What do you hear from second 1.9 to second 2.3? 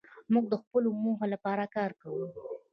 کوو.